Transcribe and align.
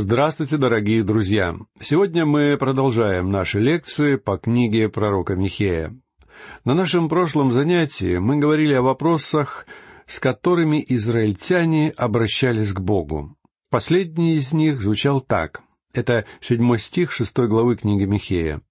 Здравствуйте, 0.00 0.58
дорогие 0.58 1.02
друзья! 1.02 1.56
Сегодня 1.80 2.24
мы 2.24 2.56
продолжаем 2.56 3.32
наши 3.32 3.58
лекции 3.58 4.14
по 4.14 4.38
книге 4.38 4.88
пророка 4.88 5.34
Михея. 5.34 6.00
На 6.64 6.74
нашем 6.74 7.08
прошлом 7.08 7.50
занятии 7.50 8.18
мы 8.18 8.36
говорили 8.36 8.74
о 8.74 8.82
вопросах, 8.82 9.66
с 10.06 10.20
которыми 10.20 10.84
израильтяне 10.86 11.90
обращались 11.96 12.72
к 12.72 12.78
Богу. 12.78 13.36
Последний 13.70 14.36
из 14.36 14.52
них 14.52 14.80
звучал 14.80 15.20
так. 15.20 15.62
Это 15.92 16.26
седьмой 16.40 16.78
стих 16.78 17.10
шестой 17.10 17.48
главы 17.48 17.74
книги 17.74 18.04
Михея. 18.04 18.62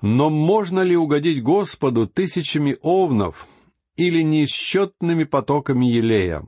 «Но 0.00 0.30
можно 0.30 0.82
ли 0.82 0.96
угодить 0.96 1.42
Господу 1.42 2.06
тысячами 2.06 2.76
овнов 2.82 3.48
или 3.96 4.22
неисчетными 4.22 5.24
потоками 5.24 5.86
елея? 5.86 6.44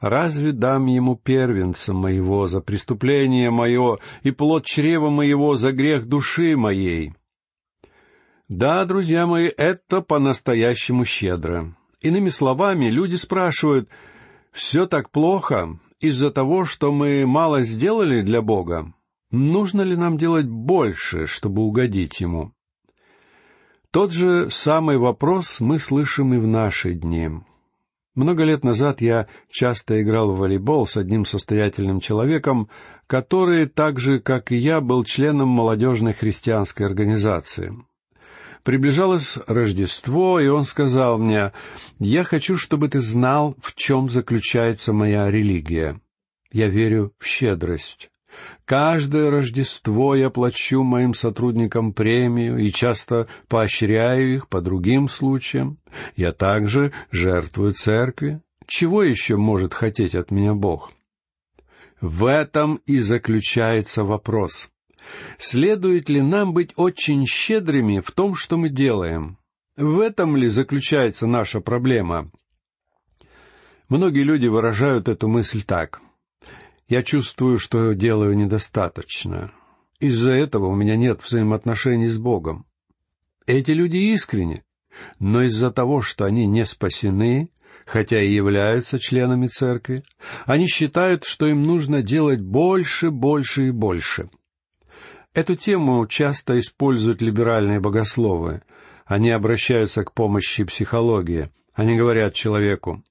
Разве 0.00 0.52
дам 0.52 0.86
ему 0.86 1.16
первенца 1.16 1.92
моего 1.92 2.46
за 2.46 2.60
преступление 2.60 3.50
мое 3.50 3.98
и 4.22 4.30
плод 4.30 4.64
чрева 4.64 5.10
моего 5.10 5.56
за 5.56 5.72
грех 5.72 6.06
души 6.06 6.56
моей?» 6.56 7.14
Да, 8.48 8.84
друзья 8.84 9.26
мои, 9.26 9.46
это 9.46 10.02
по-настоящему 10.02 11.06
щедро. 11.06 11.74
Иными 12.02 12.28
словами, 12.28 12.86
люди 12.86 13.16
спрашивают, 13.16 13.88
все 14.52 14.86
так 14.86 15.10
плохо 15.10 15.78
из-за 16.00 16.30
того, 16.30 16.66
что 16.66 16.92
мы 16.92 17.24
мало 17.26 17.62
сделали 17.62 18.20
для 18.20 18.42
Бога? 18.42 18.92
Нужно 19.30 19.80
ли 19.80 19.96
нам 19.96 20.18
делать 20.18 20.46
больше, 20.46 21.26
чтобы 21.26 21.62
угодить 21.62 22.20
Ему? 22.20 22.52
Тот 23.90 24.12
же 24.12 24.50
самый 24.50 24.98
вопрос 24.98 25.60
мы 25.60 25.78
слышим 25.78 26.34
и 26.34 26.38
в 26.38 26.46
наши 26.46 26.92
дни. 26.92 27.30
Много 28.14 28.44
лет 28.44 28.62
назад 28.62 29.00
я 29.00 29.26
часто 29.50 30.02
играл 30.02 30.32
в 30.32 30.38
волейбол 30.38 30.86
с 30.86 30.98
одним 30.98 31.24
состоятельным 31.24 31.98
человеком, 32.00 32.68
который, 33.06 33.66
так 33.66 33.98
же, 33.98 34.20
как 34.20 34.52
и 34.52 34.56
я, 34.56 34.82
был 34.82 35.02
членом 35.04 35.48
молодежной 35.48 36.12
христианской 36.12 36.84
организации. 36.84 37.72
Приближалось 38.64 39.38
Рождество, 39.46 40.38
и 40.40 40.48
он 40.48 40.64
сказал 40.64 41.18
мне, 41.18 41.52
«Я 41.98 42.22
хочу, 42.24 42.56
чтобы 42.56 42.88
ты 42.88 43.00
знал, 43.00 43.56
в 43.60 43.74
чем 43.74 44.08
заключается 44.08 44.92
моя 44.92 45.30
религия. 45.30 45.98
Я 46.52 46.68
верю 46.68 47.12
в 47.18 47.26
щедрость. 47.26 48.11
Каждое 48.72 49.30
Рождество 49.30 50.14
я 50.14 50.30
плачу 50.30 50.82
моим 50.82 51.12
сотрудникам 51.12 51.92
премию 51.92 52.56
и 52.56 52.70
часто 52.70 53.28
поощряю 53.46 54.34
их 54.34 54.48
по 54.48 54.62
другим 54.62 55.10
случаям. 55.10 55.76
Я 56.16 56.32
также 56.32 56.90
жертвую 57.10 57.74
церкви. 57.74 58.40
Чего 58.66 59.02
еще 59.02 59.36
может 59.36 59.74
хотеть 59.74 60.14
от 60.14 60.30
меня 60.30 60.54
Бог? 60.54 60.90
В 62.00 62.24
этом 62.24 62.76
и 62.86 63.00
заключается 63.00 64.04
вопрос. 64.04 64.70
Следует 65.36 66.08
ли 66.08 66.22
нам 66.22 66.54
быть 66.54 66.72
очень 66.76 67.26
щедрыми 67.26 68.00
в 68.00 68.10
том, 68.10 68.34
что 68.34 68.56
мы 68.56 68.70
делаем? 68.70 69.36
В 69.76 70.00
этом 70.00 70.34
ли 70.34 70.48
заключается 70.48 71.26
наша 71.26 71.60
проблема? 71.60 72.30
Многие 73.90 74.22
люди 74.22 74.46
выражают 74.46 75.08
эту 75.08 75.28
мысль 75.28 75.60
так. 75.60 76.00
Я 76.88 77.02
чувствую, 77.02 77.58
что 77.58 77.92
делаю 77.92 78.36
недостаточно. 78.36 79.52
Из-за 80.00 80.30
этого 80.30 80.66
у 80.66 80.74
меня 80.74 80.96
нет 80.96 81.22
взаимоотношений 81.22 82.08
с 82.08 82.18
Богом. 82.18 82.66
Эти 83.46 83.70
люди 83.70 83.96
искренни, 83.96 84.64
но 85.18 85.42
из-за 85.42 85.70
того, 85.70 86.02
что 86.02 86.24
они 86.24 86.46
не 86.46 86.66
спасены, 86.66 87.50
хотя 87.86 88.20
и 88.20 88.32
являются 88.32 88.98
членами 88.98 89.46
церкви, 89.46 90.04
они 90.44 90.66
считают, 90.66 91.24
что 91.24 91.46
им 91.46 91.62
нужно 91.62 92.02
делать 92.02 92.40
больше, 92.40 93.10
больше 93.10 93.68
и 93.68 93.70
больше— 93.70 94.30
Эту 95.34 95.56
тему 95.56 96.06
часто 96.06 96.58
используют 96.58 97.22
либеральные 97.22 97.80
богословы. 97.80 98.62
Они 99.06 99.30
обращаются 99.30 100.04
к 100.04 100.12
помощи 100.12 100.62
психологии. 100.64 101.50
Они 101.72 101.96
говорят 101.96 102.34
человеку, 102.34 103.02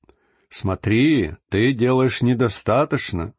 «Смотри, 0.50 1.32
ты 1.50 1.74
делаешь 1.74 2.22
недостаточно». 2.22 3.34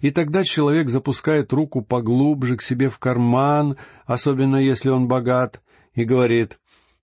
И 0.00 0.10
тогда 0.10 0.44
человек 0.44 0.88
запускает 0.88 1.52
руку 1.52 1.82
поглубже 1.82 2.56
к 2.56 2.62
себе 2.62 2.88
в 2.88 2.98
карман, 2.98 3.76
особенно 4.04 4.56
если 4.56 4.90
он 4.90 5.08
богат, 5.08 5.62
и 5.94 6.04
говорит, 6.04 6.58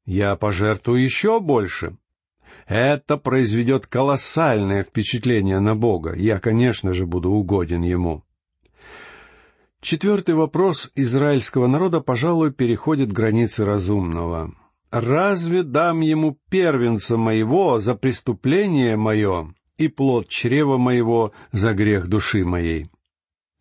«Я 0.06 0.36
пожертвую 0.36 1.04
еще 1.04 1.40
больше». 1.40 1.98
Это 2.68 3.18
произведет 3.18 3.88
колоссальное 3.88 4.84
впечатление 4.84 5.60
на 5.60 5.76
Бога. 5.76 6.16
Я, 6.16 6.40
конечно 6.40 6.94
же, 6.94 7.06
буду 7.06 7.30
угоден 7.32 7.82
Ему. 7.82 8.24
Четвертый 9.82 10.36
вопрос 10.36 10.92
израильского 10.96 11.68
народа, 11.68 12.00
пожалуй, 12.00 12.54
переходит 12.54 13.12
границы 13.12 13.66
разумного. 13.66 14.54
«Разве 14.92 15.64
дам 15.64 16.00
ему 16.00 16.38
первенца 16.50 17.18
моего 17.18 17.80
за 17.80 17.96
преступление 17.96 18.96
мое 18.96 19.54
и 19.78 19.88
плод 19.88 20.28
чрева 20.28 20.78
моего 20.78 21.32
за 21.52 21.74
грех 21.74 22.08
души 22.08 22.44
моей?» 22.46 22.90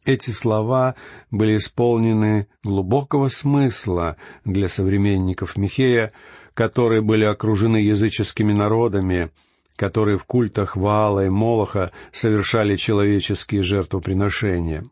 Эти 0.05 0.31
слова 0.31 0.97
были 1.31 1.57
исполнены 1.57 2.49
глубокого 2.65 3.29
смысла 3.29 4.17
для 4.45 4.69
современников 4.69 5.57
Михея, 5.57 6.13
которые 6.55 7.03
были 7.03 7.25
окружены 7.25 7.77
языческими 7.77 8.53
народами, 8.53 9.31
которые 9.77 10.19
в 10.19 10.25
культах 10.25 10.77
Ваала 10.77 11.27
и 11.27 11.29
Молоха 11.29 11.93
совершали 12.13 12.77
человеческие 12.77 13.63
жертвоприношения. 13.63 14.85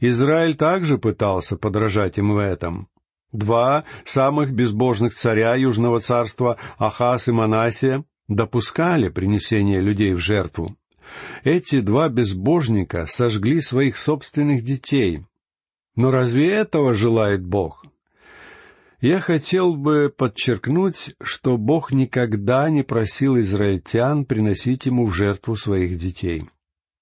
Израиль 0.00 0.56
также 0.56 0.98
пытался 0.98 1.56
подражать 1.56 2.18
им 2.18 2.32
в 2.32 2.38
этом. 2.38 2.88
Два 3.32 3.84
самых 4.04 4.52
безбожных 4.52 5.14
царя 5.14 5.54
Южного 5.54 6.00
царства, 6.00 6.56
Ахас 6.78 7.28
и 7.28 7.32
Манасия, 7.32 8.04
допускали 8.30 9.08
принесение 9.08 9.80
людей 9.80 10.14
в 10.14 10.20
жертву. 10.20 10.76
Эти 11.42 11.80
два 11.80 12.08
безбожника 12.08 13.04
сожгли 13.06 13.60
своих 13.60 13.98
собственных 13.98 14.62
детей. 14.62 15.24
Но 15.96 16.10
разве 16.10 16.50
этого 16.50 16.94
желает 16.94 17.44
Бог? 17.44 17.84
Я 19.00 19.18
хотел 19.18 19.74
бы 19.74 20.12
подчеркнуть, 20.16 21.14
что 21.22 21.56
Бог 21.56 21.90
никогда 21.90 22.70
не 22.70 22.82
просил 22.82 23.40
израильтян 23.40 24.24
приносить 24.24 24.86
ему 24.86 25.06
в 25.06 25.14
жертву 25.14 25.56
своих 25.56 25.98
детей. 25.98 26.48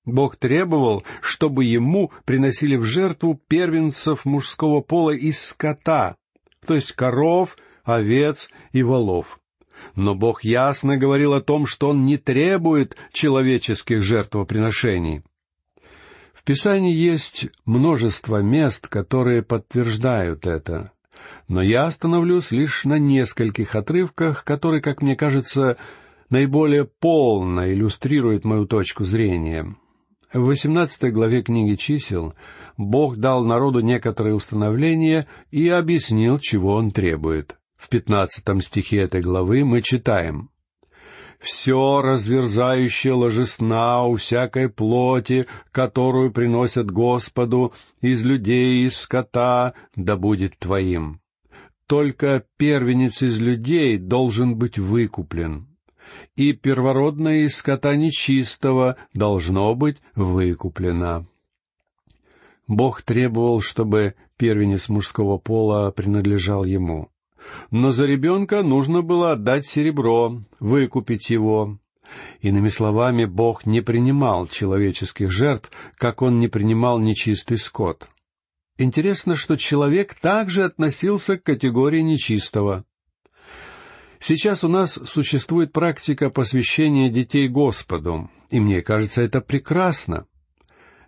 Бог 0.07 0.37
требовал, 0.37 1.05
чтобы 1.21 1.65
ему 1.67 2.13
приносили 2.25 2.77
в 2.77 2.85
жертву 2.85 3.39
первенцев 3.49 4.25
мужского 4.25 4.81
пола 4.81 5.11
из 5.11 5.39
скота, 5.39 6.17
то 6.67 6.75
есть 6.75 6.93
коров, 6.93 7.59
овец 7.85 8.49
и 8.73 8.83
волов. 8.83 9.39
Но 9.99 10.15
Бог 10.15 10.45
ясно 10.45 10.97
говорил 10.97 11.35
о 11.35 11.41
том, 11.41 11.67
что 11.67 11.89
Он 11.89 12.05
не 12.05 12.19
требует 12.19 12.97
человеческих 13.13 14.01
жертвоприношений. 14.01 15.23
В 16.33 16.45
Писании 16.45 16.95
есть 16.95 17.49
множество 17.65 18.41
мест, 18.41 18.87
которые 18.87 19.43
подтверждают 19.43 20.47
это. 20.47 20.93
Но 21.49 21.63
я 21.63 21.87
остановлюсь 21.87 22.53
лишь 22.53 22.85
на 22.85 23.01
нескольких 23.01 23.75
отрывках, 23.75 24.45
которые, 24.45 24.81
как 24.81 25.03
мне 25.03 25.17
кажется, 25.17 25.77
наиболее 26.31 26.85
полно 26.85 27.69
иллюстрируют 27.69 28.45
мою 28.45 28.67
точку 28.67 29.03
зрения. 29.03 29.75
В 30.33 30.45
18 30.45 31.13
главе 31.13 31.43
книги 31.43 31.75
чисел 31.75 32.35
Бог 32.77 33.17
дал 33.17 33.45
народу 33.45 33.81
некоторые 33.81 34.37
установления 34.37 35.27
и 35.51 35.69
объяснил, 35.69 36.39
чего 36.39 36.75
Он 36.75 36.93
требует. 36.93 37.59
В 37.79 37.89
15 37.89 38.63
стихе 38.63 38.99
этой 38.99 39.23
главы 39.23 39.65
мы 39.65 39.81
читаем 39.81 40.51
«Все 41.39 42.03
разверзающее 42.03 43.15
ложесна 43.15 44.05
у 44.05 44.17
всякой 44.17 44.69
плоти, 44.69 45.47
которую 45.71 46.33
приносят 46.33 46.91
Господу 46.91 47.73
из 48.01 48.25
людей 48.25 48.85
из 48.87 48.97
скота, 48.97 49.73
да 49.95 50.17
будет 50.17 50.59
твоим. 50.59 51.21
Только 51.87 52.45
первенец 52.59 53.23
из 53.23 53.41
людей 53.41 53.97
должен 53.97 54.57
быть 54.57 54.79
выкуплен 54.79 55.69
и 56.37 56.53
первородное 56.53 57.41
из 57.41 57.57
скота 57.57 57.97
нечистого 57.97 58.97
должно 59.13 59.75
быть 59.75 59.99
выкуплено. 60.15 61.27
Бог 62.67 63.03
требовал, 63.03 63.61
чтобы 63.61 64.15
первенец 64.37 64.89
мужского 64.89 65.39
пола 65.39 65.91
принадлежал 65.91 66.65
ему. 66.65 67.11
Но 67.71 67.93
за 67.93 68.07
ребенка 68.07 68.63
нужно 68.63 69.03
было 69.03 69.33
отдать 69.33 69.67
серебро, 69.67 70.43
выкупить 70.61 71.31
его. 71.31 71.79
Иными 72.41 72.69
словами, 72.69 73.25
Бог 73.25 73.67
не 73.67 73.81
принимал 73.81 74.47
человеческих 74.47 75.31
жертв, 75.31 75.71
как 75.97 76.23
он 76.23 76.39
не 76.41 76.49
принимал 76.49 76.99
нечистый 76.99 77.59
скот. 77.59 78.09
Интересно, 78.79 79.35
что 79.37 79.57
человек 79.57 80.15
также 80.15 80.65
относился 80.65 81.37
к 81.37 81.43
категории 81.43 82.01
нечистого. 82.01 82.85
Сейчас 84.21 84.65
у 84.65 84.69
нас 84.69 84.99
существует 85.05 85.73
практика 85.73 86.31
посвящения 86.31 87.09
детей 87.09 87.49
Господу, 87.49 88.31
и 88.51 88.61
мне 88.61 88.83
кажется 88.83 89.23
это 89.23 89.41
прекрасно. 89.41 90.27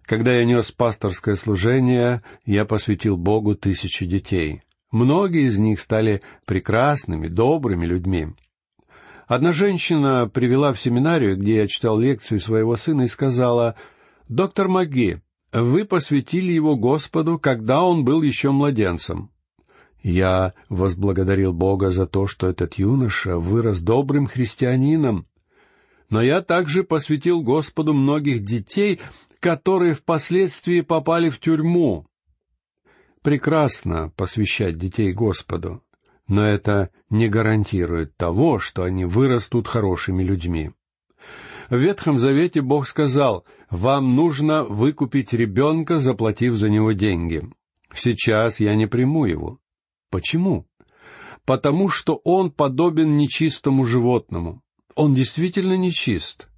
Когда 0.02 0.32
я 0.34 0.44
нес 0.44 0.72
пасторское 0.72 1.36
служение, 1.36 2.22
я 2.44 2.64
посвятил 2.64 3.16
Богу 3.16 3.54
тысячи 3.54 4.04
детей. 4.04 4.62
Многие 4.90 5.46
из 5.46 5.58
них 5.58 5.81
стали 5.81 6.22
прекрасными, 6.46 7.28
добрыми 7.28 7.87
людьми. 7.87 8.28
Одна 9.28 9.52
женщина 9.52 10.28
привела 10.28 10.72
в 10.72 10.81
семинарию, 10.81 11.37
где 11.37 11.56
я 11.58 11.69
читал 11.69 11.98
лекции 11.98 12.38
своего 12.38 12.75
сына, 12.75 13.02
и 13.02 13.06
сказала, 13.06 13.76
«Доктор 14.28 14.66
Маги, 14.66 15.22
вы 15.52 15.84
посвятили 15.84 16.50
его 16.50 16.76
Господу, 16.76 17.38
когда 17.38 17.84
он 17.84 18.04
был 18.04 18.22
еще 18.22 18.50
младенцем». 18.50 19.31
Я 20.02 20.54
возблагодарил 20.69 21.52
Бога 21.52 21.90
за 21.90 22.06
то, 22.06 22.26
что 22.26 22.48
этот 22.48 22.75
юноша 22.75 23.37
вырос 23.37 23.81
добрым 23.81 24.26
христианином. 24.26 25.26
Но 26.08 26.22
я 26.22 26.40
также 26.40 26.82
посвятил 26.82 27.42
Господу 27.42 27.92
многих 27.92 28.42
детей, 28.42 28.98
которые 29.40 29.94
впоследствии 29.94 30.81
попали 30.81 31.28
в 31.28 31.38
тюрьму. 31.38 32.06
Прекрасно 33.22 34.11
посвящать 34.17 34.78
детей 34.78 35.12
Господу, 35.12 35.82
но 36.26 36.43
это 36.43 36.88
не 37.11 37.28
гарантирует 37.28 38.17
того, 38.17 38.58
что 38.58 38.82
они 38.82 39.05
вырастут 39.05 39.69
хорошими 39.69 40.22
людьми. 40.22 40.70
В 41.69 41.76
Ветхом 41.76 42.19
Завете 42.19 42.62
Бог 42.62 42.87
сказал, 42.88 43.44
«Вам 43.69 44.17
нужно 44.17 44.64
выкупить 44.64 45.34
ребенка, 45.34 45.99
заплатив 45.99 46.55
за 46.55 46.70
него 46.70 46.93
деньги. 46.93 47.43
Сейчас 47.94 48.58
я 48.58 48.75
не 48.75 48.87
приму 48.87 49.26
его. 49.26 49.58
Почему? 50.11 50.66
Потому 51.44 51.90
что 51.90 52.20
он 52.25 52.50
подобен 52.50 53.19
нечистому 53.19 53.84
животному. 53.84 54.62
Он 54.94 55.12
действительно 55.12 55.76
нечист. 55.76 56.49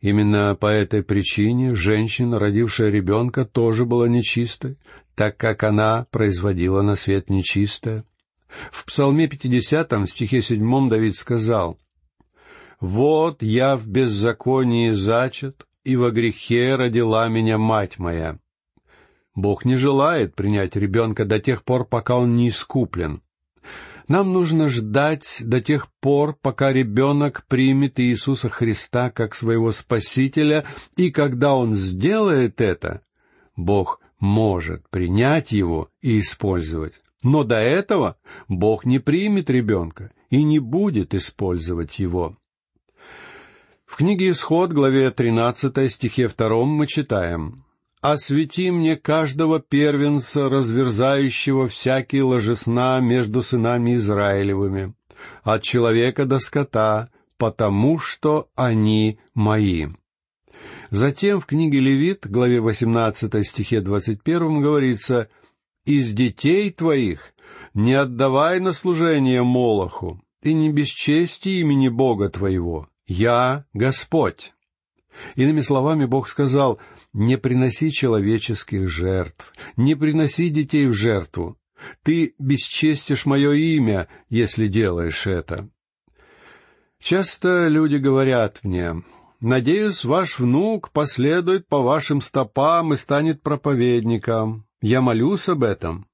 Именно 0.00 0.56
по 0.58 0.66
этой 0.66 1.02
причине 1.02 1.74
женщина, 1.74 2.38
родившая 2.38 2.90
ребенка, 2.90 3.44
тоже 3.44 3.84
была 3.84 4.08
нечистой, 4.08 4.78
так 5.20 5.36
как 5.36 5.64
она 5.64 6.06
производила 6.10 6.80
на 6.80 6.96
свет 6.96 7.28
нечистое. 7.28 8.06
В 8.72 8.86
Псалме 8.86 9.28
50, 9.28 10.08
стихе 10.08 10.40
7 10.40 10.88
Давид 10.88 11.14
сказал, 11.14 11.78
«Вот 12.80 13.42
я 13.42 13.76
в 13.76 13.86
беззаконии 13.86 14.92
зачат, 14.92 15.66
и 15.84 15.94
во 15.96 16.10
грехе 16.10 16.74
родила 16.74 17.28
меня 17.28 17.58
мать 17.58 17.98
моя». 17.98 18.38
Бог 19.34 19.66
не 19.66 19.76
желает 19.76 20.34
принять 20.34 20.74
ребенка 20.74 21.26
до 21.26 21.38
тех 21.38 21.64
пор, 21.64 21.84
пока 21.84 22.16
он 22.16 22.34
не 22.34 22.48
искуплен. 22.48 23.20
Нам 24.08 24.32
нужно 24.32 24.70
ждать 24.70 25.42
до 25.44 25.60
тех 25.60 25.88
пор, 26.00 26.34
пока 26.40 26.72
ребенок 26.72 27.44
примет 27.46 28.00
Иисуса 28.00 28.48
Христа 28.48 29.10
как 29.10 29.34
своего 29.34 29.70
Спасителя, 29.70 30.64
и 30.96 31.10
когда 31.10 31.54
он 31.54 31.74
сделает 31.74 32.62
это, 32.62 33.02
Бог 33.54 34.00
может 34.20 34.88
принять 34.90 35.50
его 35.50 35.90
и 36.00 36.20
использовать. 36.20 37.00
Но 37.22 37.44
до 37.44 37.56
этого 37.56 38.16
Бог 38.48 38.84
не 38.84 38.98
примет 38.98 39.50
ребенка 39.50 40.12
и 40.30 40.42
не 40.42 40.58
будет 40.58 41.14
использовать 41.14 41.98
его. 41.98 42.36
В 43.84 43.96
книге 43.96 44.30
«Исход», 44.30 44.72
главе 44.72 45.10
13, 45.10 45.90
стихе 45.90 46.28
2 46.28 46.64
мы 46.64 46.86
читаем 46.86 47.64
освети 48.00 48.70
мне 48.70 48.96
каждого 48.96 49.60
первенца, 49.60 50.48
разверзающего 50.48 51.68
всякие 51.68 52.22
ложесна 52.22 53.00
между 53.00 53.42
сынами 53.42 53.96
Израилевыми, 53.96 54.94
от 55.42 55.62
человека 55.62 56.24
до 56.24 56.38
скота, 56.38 57.10
потому 57.36 57.98
что 57.98 58.48
они 58.54 59.18
мои». 59.34 59.88
Затем 60.90 61.40
в 61.40 61.46
книге 61.46 61.78
Левит, 61.78 62.26
главе 62.28 62.60
18 62.60 63.46
стихе 63.46 63.80
21 63.80 64.60
говорится 64.60 65.28
«Из 65.84 66.12
детей 66.12 66.70
твоих 66.70 67.32
не 67.74 67.94
отдавай 67.94 68.58
на 68.58 68.72
служение 68.72 69.44
Молоху, 69.44 70.20
и 70.42 70.52
не 70.52 70.70
бесчести 70.70 71.60
имени 71.60 71.88
Бога 71.88 72.28
твоего, 72.28 72.88
я 73.06 73.66
Господь». 73.72 74.52
Иными 75.36 75.60
словами, 75.60 76.06
Бог 76.06 76.28
сказал, 76.28 76.80
не 77.12 77.36
приноси 77.36 77.92
человеческих 77.92 78.88
жертв, 78.88 79.52
не 79.76 79.94
приноси 79.94 80.50
детей 80.50 80.86
в 80.86 80.94
жертву. 80.94 81.56
Ты 82.02 82.34
бесчестишь 82.38 83.26
мое 83.26 83.52
имя, 83.52 84.08
если 84.28 84.66
делаешь 84.66 85.26
это. 85.26 85.68
Часто 87.00 87.68
люди 87.68 87.96
говорят 87.96 88.60
мне, 88.62 89.02
«Надеюсь, 89.40 90.04
ваш 90.04 90.38
внук 90.38 90.90
последует 90.90 91.66
по 91.66 91.80
вашим 91.80 92.20
стопам 92.20 92.92
и 92.92 92.96
станет 92.96 93.42
проповедником. 93.42 94.66
Я 94.82 95.00
молюсь 95.00 95.48
об 95.48 95.64
этом». 95.64 96.06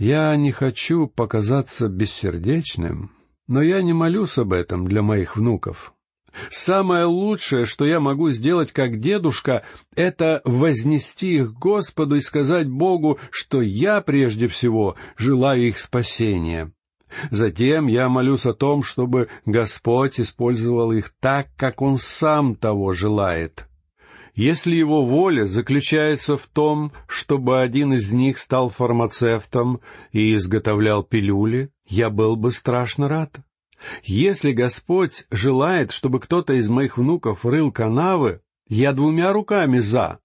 Я 0.00 0.34
не 0.36 0.50
хочу 0.50 1.08
показаться 1.08 1.88
бессердечным, 1.88 3.10
но 3.46 3.60
я 3.60 3.82
не 3.82 3.92
молюсь 3.92 4.38
об 4.38 4.54
этом 4.54 4.88
для 4.88 5.02
моих 5.02 5.36
внуков. 5.36 5.92
Самое 6.48 7.04
лучшее, 7.04 7.66
что 7.66 7.84
я 7.84 8.00
могу 8.00 8.30
сделать 8.30 8.72
как 8.72 8.98
дедушка, 8.98 9.62
это 9.94 10.40
вознести 10.46 11.34
их 11.34 11.52
Господу 11.52 12.16
и 12.16 12.22
сказать 12.22 12.66
Богу, 12.66 13.18
что 13.30 13.60
я 13.60 14.00
прежде 14.00 14.48
всего 14.48 14.96
желаю 15.18 15.68
их 15.68 15.78
спасения. 15.78 16.72
Затем 17.30 17.86
я 17.86 18.08
молюсь 18.08 18.46
о 18.46 18.54
том, 18.54 18.82
чтобы 18.82 19.28
Господь 19.44 20.20
использовал 20.20 20.92
их 20.92 21.12
так, 21.20 21.48
как 21.56 21.82
Он 21.82 21.98
сам 21.98 22.54
того 22.54 22.92
желает. 22.92 23.66
Если 24.34 24.74
Его 24.74 25.04
воля 25.04 25.44
заключается 25.44 26.36
в 26.36 26.46
том, 26.46 26.92
чтобы 27.06 27.60
один 27.60 27.92
из 27.94 28.12
них 28.12 28.38
стал 28.38 28.68
фармацевтом 28.68 29.80
и 30.12 30.34
изготовлял 30.34 31.02
пилюли, 31.02 31.70
я 31.86 32.10
был 32.10 32.36
бы 32.36 32.52
страшно 32.52 33.08
рад. 33.08 33.40
Если 34.04 34.52
Господь 34.52 35.24
желает, 35.30 35.90
чтобы 35.90 36.20
кто-то 36.20 36.54
из 36.54 36.68
моих 36.68 36.98
внуков 36.98 37.44
рыл 37.44 37.72
канавы, 37.72 38.40
я 38.68 38.92
двумя 38.92 39.32
руками 39.32 39.78
за. 39.78 40.20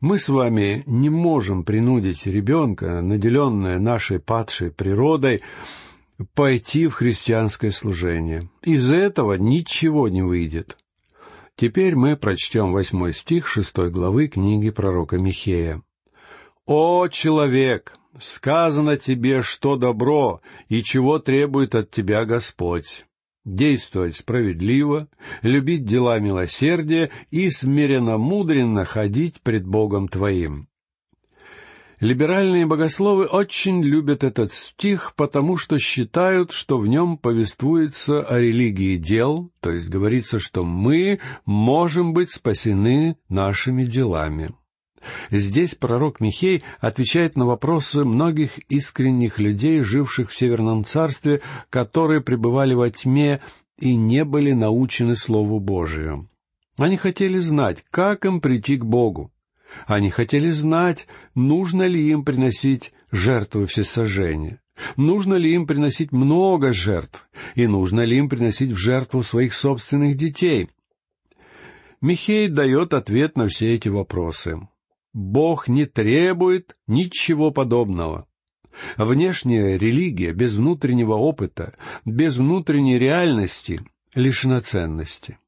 Мы 0.00 0.18
с 0.18 0.28
вами 0.28 0.82
не 0.86 1.08
можем 1.08 1.64
принудить 1.64 2.26
ребенка, 2.26 3.00
наделенное 3.00 3.78
нашей 3.78 4.18
падшей 4.18 4.70
природой, 4.70 5.42
пойти 6.34 6.86
в 6.86 6.94
христианское 6.94 7.72
служение. 7.72 8.50
Из 8.62 8.90
этого 8.90 9.34
ничего 9.34 10.08
не 10.08 10.22
выйдет. 10.22 10.76
Теперь 11.56 11.94
мы 11.94 12.16
прочтем 12.16 12.72
восьмой 12.72 13.12
стих 13.12 13.46
шестой 13.46 13.90
главы 13.90 14.28
книги 14.28 14.70
пророка 14.70 15.18
Михея. 15.18 15.82
«О, 16.66 17.08
человек! 17.08 17.98
сказано 18.18 18.96
тебе, 18.96 19.42
что 19.42 19.76
добро 19.76 20.40
и 20.68 20.82
чего 20.82 21.18
требует 21.18 21.74
от 21.74 21.90
тебя 21.90 22.24
Господь. 22.24 23.04
Действовать 23.44 24.16
справедливо, 24.16 25.08
любить 25.42 25.84
дела 25.84 26.18
милосердия 26.18 27.10
и 27.30 27.50
смиренно-мудренно 27.50 28.84
ходить 28.84 29.42
пред 29.42 29.66
Богом 29.66 30.08
твоим. 30.08 30.68
Либеральные 32.00 32.66
богословы 32.66 33.26
очень 33.26 33.82
любят 33.82 34.24
этот 34.24 34.52
стих, 34.52 35.14
потому 35.16 35.56
что 35.56 35.78
считают, 35.78 36.52
что 36.52 36.78
в 36.78 36.86
нем 36.86 37.16
повествуется 37.16 38.20
о 38.20 38.40
религии 38.40 38.96
дел, 38.96 39.52
то 39.60 39.70
есть 39.70 39.88
говорится, 39.88 40.38
что 40.38 40.64
мы 40.64 41.20
можем 41.46 42.12
быть 42.12 42.32
спасены 42.32 43.16
нашими 43.28 43.84
делами. 43.84 44.54
Здесь 45.30 45.74
пророк 45.74 46.20
Михей 46.20 46.62
отвечает 46.80 47.36
на 47.36 47.46
вопросы 47.46 48.04
многих 48.04 48.58
искренних 48.70 49.38
людей, 49.38 49.82
живших 49.82 50.30
в 50.30 50.36
Северном 50.36 50.84
Царстве, 50.84 51.42
которые 51.70 52.20
пребывали 52.20 52.74
во 52.74 52.90
тьме 52.90 53.40
и 53.78 53.94
не 53.94 54.24
были 54.24 54.52
научены 54.52 55.16
Слову 55.16 55.60
Божию. 55.60 56.28
Они 56.76 56.96
хотели 56.96 57.38
знать, 57.38 57.84
как 57.90 58.24
им 58.24 58.40
прийти 58.40 58.76
к 58.76 58.84
Богу. 58.84 59.30
Они 59.86 60.10
хотели 60.10 60.50
знать, 60.50 61.06
нужно 61.34 61.86
ли 61.86 62.10
им 62.10 62.24
приносить 62.24 62.92
жертвы 63.10 63.66
всесожжения, 63.66 64.60
нужно 64.96 65.34
ли 65.34 65.54
им 65.54 65.66
приносить 65.66 66.12
много 66.12 66.72
жертв, 66.72 67.28
и 67.54 67.66
нужно 67.66 68.02
ли 68.02 68.16
им 68.18 68.28
приносить 68.28 68.72
в 68.72 68.76
жертву 68.76 69.22
своих 69.22 69.54
собственных 69.54 70.16
детей. 70.16 70.68
Михей 72.00 72.48
дает 72.48 72.92
ответ 72.92 73.36
на 73.36 73.48
все 73.48 73.74
эти 73.74 73.88
вопросы. 73.88 74.58
Бог 75.12 75.68
не 75.68 75.86
требует 75.86 76.76
ничего 76.86 77.50
подобного. 77.50 78.26
Внешняя 78.96 79.78
религия 79.78 80.32
без 80.32 80.54
внутреннего 80.54 81.14
опыта, 81.14 81.74
без 82.04 82.36
внутренней 82.36 82.98
реальности 82.98 83.80
лишена 84.14 84.60
ценности. 84.60 85.38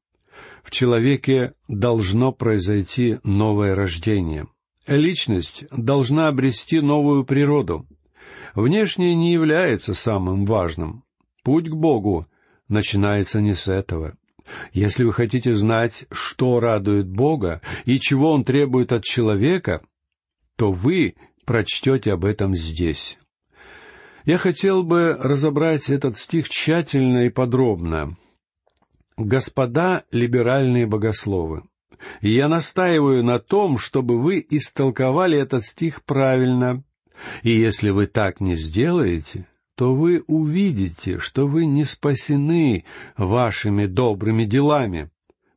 В 0.67 0.71
человеке 0.71 1.53
должно 1.69 2.33
произойти 2.33 3.19
новое 3.23 3.73
рождение. 3.73 4.47
Личность 4.85 5.63
должна 5.71 6.27
обрести 6.27 6.81
новую 6.81 7.23
природу. 7.23 7.87
Внешнее 8.53 9.15
не 9.15 9.31
является 9.31 9.93
самым 9.93 10.43
важным. 10.43 11.05
Путь 11.41 11.69
к 11.69 11.73
Богу 11.73 12.27
начинается 12.67 13.39
не 13.39 13.55
с 13.55 13.69
этого. 13.69 14.17
Если 14.73 15.05
вы 15.05 15.13
хотите 15.13 15.55
знать, 15.55 16.05
что 16.11 16.59
радует 16.59 17.07
Бога 17.07 17.61
и 17.85 17.97
чего 17.97 18.33
Он 18.33 18.43
требует 18.43 18.91
от 18.91 19.05
человека, 19.05 19.83
то 20.57 20.73
вы 20.73 21.15
прочтете 21.45 22.11
об 22.11 22.25
этом 22.25 22.53
здесь. 22.53 23.17
Я 24.25 24.37
хотел 24.37 24.83
бы 24.83 25.15
разобрать 25.17 25.89
этот 25.89 26.17
стих 26.17 26.49
тщательно 26.49 27.27
и 27.27 27.29
подробно. 27.29 28.17
Господа 29.17 30.03
либеральные 30.11 30.85
богословы, 30.85 31.63
я 32.21 32.47
настаиваю 32.47 33.23
на 33.23 33.39
том, 33.39 33.79
чтобы 33.79 34.21
вы 34.21 34.45
истолковали 34.47 35.37
этот 35.37 35.65
стих 35.65 36.03
правильно. 36.03 36.83
И 37.41 37.49
если 37.49 37.89
вы 37.89 38.05
так 38.05 38.39
не 38.39 38.55
сделаете, 38.55 39.47
то 39.75 39.95
вы 39.95 40.23
увидите, 40.27 41.17
что 41.17 41.47
вы 41.47 41.65
не 41.65 41.85
спасены 41.85 42.85
вашими 43.17 43.87
добрыми 43.87 44.43
делами, 44.43 45.09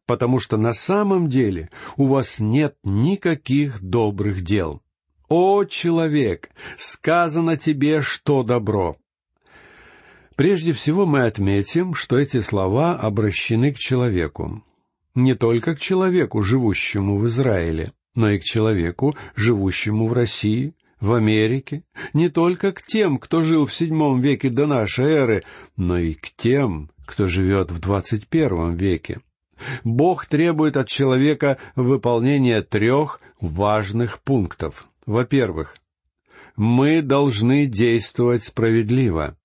потому 0.07 0.40
что 0.40 0.57
на 0.57 0.73
самом 0.73 1.29
деле 1.29 1.69
у 1.99 2.07
вас 2.07 2.40
нет 2.40 2.76
никаких 2.83 3.83
добрых 3.83 4.40
дел. 4.40 4.83
«О, 5.29 5.64
человек, 5.64 6.50
сказано 6.79 7.59
тебе, 7.59 8.00
что 8.00 8.43
добро!» 8.43 9.00
Прежде 10.41 10.73
всего 10.73 11.05
мы 11.05 11.27
отметим, 11.27 11.93
что 11.93 12.17
эти 12.17 12.41
слова 12.41 12.97
обращены 12.97 13.75
к 13.75 13.77
человеку. 13.79 14.65
Не 15.15 15.35
только 15.35 15.75
к 15.75 15.81
человеку, 15.81 16.41
живущему 16.41 17.19
в 17.19 17.27
Израиле, 17.27 17.93
но 18.15 18.31
и 18.31 18.39
к 18.39 18.45
человеку, 18.45 19.15
живущему 19.37 20.09
в 20.09 20.15
России, 20.15 20.73
в 20.99 21.13
Америке, 21.13 21.85
не 22.15 22.31
только 22.31 22.73
к 22.73 22.83
тем, 22.83 23.19
кто 23.19 23.43
жил 23.43 23.67
в 23.67 23.75
седьмом 23.75 24.23
веке 24.23 24.49
до 24.49 24.67
нашей 24.67 25.09
эры, 25.09 25.45
но 25.77 25.99
и 25.99 26.15
к 26.15 26.31
тем, 26.35 26.91
кто 27.05 27.29
живет 27.29 27.71
в 27.71 27.79
двадцать 27.79 28.27
первом 28.27 28.77
веке. 28.77 29.21
Бог 29.85 30.25
требует 30.25 30.79
от 30.79 30.89
человека 30.89 31.59
выполнения 31.77 32.63
трех 32.63 33.21
важных 33.43 34.23
пунктов. 34.23 34.89
Во-первых, 35.05 35.77
мы 36.57 37.03
должны 37.03 37.67
действовать 37.67 38.45
справедливо. 38.45 39.37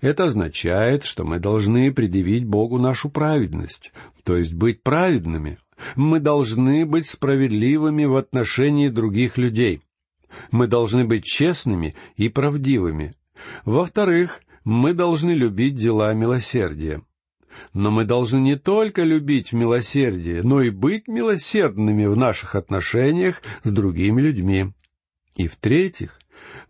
Это 0.00 0.24
означает, 0.24 1.04
что 1.04 1.24
мы 1.24 1.38
должны 1.38 1.92
предъявить 1.92 2.44
Богу 2.44 2.78
нашу 2.78 3.10
праведность, 3.10 3.92
то 4.24 4.36
есть 4.36 4.54
быть 4.54 4.82
праведными. 4.82 5.58
Мы 5.96 6.20
должны 6.20 6.84
быть 6.84 7.06
справедливыми 7.08 8.04
в 8.04 8.16
отношении 8.16 8.88
других 8.88 9.38
людей. 9.38 9.80
Мы 10.50 10.66
должны 10.66 11.04
быть 11.04 11.24
честными 11.24 11.94
и 12.16 12.28
правдивыми. 12.28 13.14
Во-вторых, 13.64 14.40
мы 14.64 14.92
должны 14.92 15.30
любить 15.30 15.74
дела 15.74 16.12
милосердия. 16.12 17.02
Но 17.72 17.90
мы 17.90 18.04
должны 18.04 18.38
не 18.38 18.56
только 18.56 19.02
любить 19.02 19.52
милосердие, 19.52 20.42
но 20.42 20.62
и 20.62 20.70
быть 20.70 21.08
милосердными 21.08 22.06
в 22.06 22.16
наших 22.16 22.54
отношениях 22.54 23.42
с 23.64 23.70
другими 23.70 24.20
людьми. 24.20 24.72
И 25.36 25.48
в-третьих, 25.48 26.19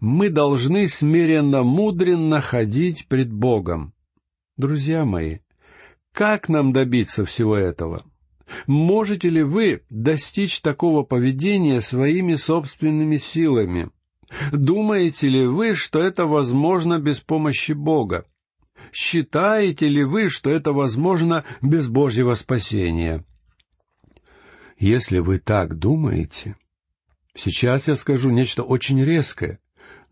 мы 0.01 0.31
должны 0.31 0.89
смиренно-мудренно 0.89 2.41
ходить 2.41 3.07
пред 3.07 3.33
Богом. 3.33 3.93
Друзья 4.57 5.05
мои, 5.05 5.39
как 6.13 6.49
нам 6.49 6.73
добиться 6.73 7.25
всего 7.25 7.57
этого? 7.57 8.05
Можете 8.67 9.29
ли 9.29 9.43
вы 9.43 9.83
достичь 9.91 10.61
такого 10.61 11.03
поведения 11.03 11.81
своими 11.81 12.35
собственными 12.35 13.19
силами? 13.19 13.91
Думаете 14.51 15.29
ли 15.29 15.47
вы, 15.47 15.75
что 15.75 16.01
это 16.01 16.25
возможно 16.27 16.99
без 16.99 17.21
помощи 17.21 17.73
Бога? 17.73 18.27
Считаете 18.93 19.87
ли 19.89 20.03
вы, 20.03 20.31
что 20.31 20.51
это 20.51 20.73
возможно 20.73 21.45
без 21.61 21.89
Божьего 21.89 22.35
спасения? 22.35 23.25
Если 24.79 25.19
вы 25.19 25.39
так 25.39 25.79
думаете, 25.79 26.57
Сейчас 27.35 27.89
я 27.89 27.97
скажу 27.97 28.31
нечто 28.31 28.63
очень 28.63 29.03
резкое, 29.03 29.61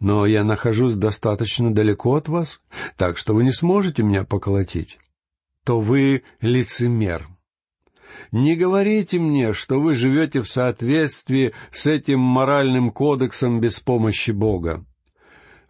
но 0.00 0.26
я 0.26 0.44
нахожусь 0.44 0.94
достаточно 0.94 1.74
далеко 1.74 2.14
от 2.14 2.28
вас, 2.28 2.60
так 2.96 3.18
что 3.18 3.34
вы 3.34 3.44
не 3.44 3.52
сможете 3.52 4.02
меня 4.02 4.24
поколотить. 4.24 4.98
То 5.64 5.80
вы 5.80 6.22
лицемер. 6.40 7.28
Не 8.32 8.56
говорите 8.56 9.18
мне, 9.18 9.52
что 9.52 9.80
вы 9.80 9.94
живете 9.94 10.40
в 10.40 10.48
соответствии 10.48 11.52
с 11.72 11.86
этим 11.86 12.20
моральным 12.20 12.90
кодексом 12.90 13.60
без 13.60 13.80
помощи 13.80 14.30
Бога. 14.30 14.84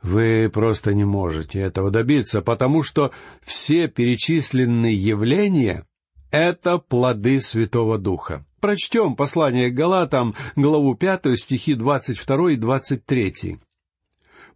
Вы 0.03 0.49
просто 0.53 0.95
не 0.95 1.05
можете 1.05 1.61
этого 1.61 1.91
добиться, 1.91 2.41
потому 2.41 2.83
что 2.83 3.11
все 3.45 3.89
перечисленные 3.89 4.95
явления— 4.95 5.85
это 6.31 6.79
плоды 6.79 7.41
Святого 7.41 7.99
Духа. 7.99 8.45
Прочтем 8.61 9.17
послание 9.17 9.71
к 9.71 9.75
Галатам, 9.75 10.35
главу 10.55 10.95
пятую, 10.95 11.37
стихи 11.37 11.75
двадцать 11.75 12.19
второй 12.19 12.55
и 12.55 12.57
двадцать 12.57 13.05
третий. 13.07 13.59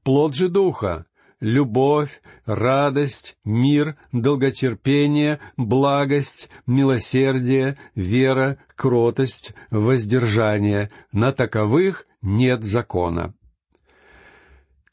«Плод 0.02 0.34
же 0.34 0.48
Духа— 0.48 1.06
любовь, 1.40 2.22
радость, 2.44 3.36
мир, 3.44 3.96
долготерпение, 4.12 5.38
благость, 5.56 6.50
милосердие, 6.66 7.78
вера, 7.94 8.58
кротость, 8.74 9.54
воздержание. 9.70 10.90
На 11.12 11.32
таковых 11.32 12.06
нет 12.20 12.64
закона». 12.64 13.34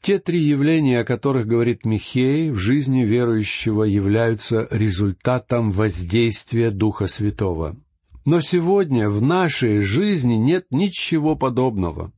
Те 0.02 0.18
три 0.18 0.40
явления, 0.40 1.00
о 1.00 1.04
которых 1.04 1.46
говорит 1.46 1.84
Михей, 1.84 2.50
в 2.50 2.56
жизни 2.56 3.02
верующего 3.02 3.84
являются 3.84 4.66
результатом 4.70 5.72
воздействия 5.72 6.70
Духа 6.70 7.06
Святого— 7.06 7.76
но 8.24 8.40
сегодня 8.40 9.08
в 9.08 9.22
нашей 9.22 9.80
жизни 9.80 10.34
нет 10.34 10.66
ничего 10.70 11.36
подобного. 11.36 12.12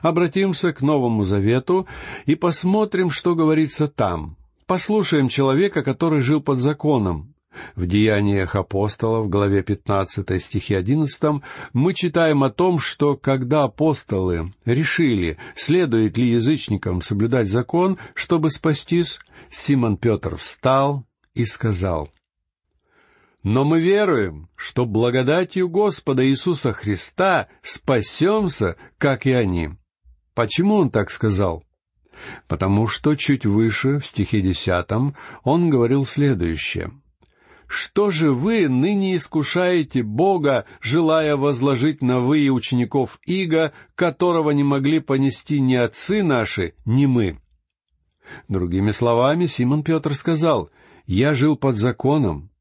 Обратимся 0.00 0.72
к 0.72 0.80
Новому 0.80 1.24
Завету 1.24 1.86
и 2.26 2.34
посмотрим, 2.34 3.10
что 3.10 3.34
говорится 3.34 3.88
там. 3.88 4.36
Послушаем 4.66 5.28
человека, 5.28 5.82
который 5.82 6.20
жил 6.20 6.40
под 6.40 6.58
законом. 6.58 7.34
В 7.76 7.86
Деяниях 7.86 8.54
апостолов, 8.54 9.28
главе 9.28 9.62
15 9.62 10.42
стихе 10.42 10.78
11, 10.78 11.42
мы 11.74 11.92
читаем 11.92 12.44
о 12.44 12.50
том, 12.50 12.78
что 12.78 13.16
когда 13.16 13.64
апостолы 13.64 14.54
решили, 14.64 15.36
следует 15.54 16.16
ли 16.16 16.30
язычникам 16.30 17.02
соблюдать 17.02 17.48
закон, 17.48 17.98
чтобы 18.14 18.50
спастись, 18.50 19.20
Симон 19.50 19.98
Петр 19.98 20.36
встал 20.36 21.04
и 21.34 21.44
сказал— 21.44 22.10
но 23.42 23.64
мы 23.64 23.80
веруем, 23.80 24.48
что 24.56 24.86
благодатью 24.86 25.68
Господа 25.68 26.26
Иисуса 26.26 26.72
Христа 26.72 27.48
спасемся, 27.62 28.76
как 28.98 29.26
и 29.26 29.32
они. 29.32 29.70
Почему 30.34 30.76
он 30.76 30.90
так 30.90 31.10
сказал? 31.10 31.64
Потому 32.46 32.86
что 32.86 33.16
чуть 33.16 33.44
выше, 33.44 33.98
в 33.98 34.06
стихе 34.06 34.42
десятом, 34.42 35.16
он 35.42 35.70
говорил 35.70 36.04
следующее. 36.04 36.92
«Что 37.66 38.10
же 38.10 38.32
вы 38.32 38.68
ныне 38.68 39.16
искушаете 39.16 40.02
Бога, 40.02 40.66
желая 40.82 41.36
возложить 41.36 42.02
на 42.02 42.20
вы 42.20 42.40
и 42.40 42.50
учеников 42.50 43.18
Иго, 43.24 43.72
которого 43.94 44.50
не 44.50 44.62
могли 44.62 45.00
понести 45.00 45.58
ни 45.58 45.74
отцы 45.74 46.22
наши, 46.22 46.74
ни 46.84 47.06
мы?» 47.06 47.40
Другими 48.46 48.90
словами, 48.90 49.46
Симон 49.46 49.82
Петр 49.82 50.14
сказал, 50.14 50.68
«Я 51.06 51.34
жил 51.34 51.56
под 51.56 51.78
законом, 51.78 52.51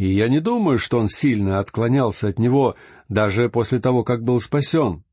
и 0.00 0.14
я 0.14 0.28
не 0.28 0.40
думаю, 0.40 0.78
что 0.78 0.98
он 0.98 1.08
сильно 1.08 1.58
отклонялся 1.58 2.28
от 2.28 2.38
него 2.38 2.74
даже 3.10 3.50
после 3.50 3.80
того, 3.80 4.02
как 4.02 4.24
был 4.24 4.40
спасен. 4.40 5.04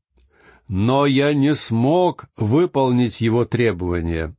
Но 0.66 1.04
я 1.04 1.34
не 1.34 1.54
смог 1.54 2.24
выполнить 2.38 3.20
его 3.20 3.44
требования. 3.44 4.34